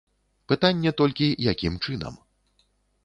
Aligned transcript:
Пытанне 0.51 0.93
толькі, 1.01 1.27
якім 1.51 1.77
чынам. 1.85 2.13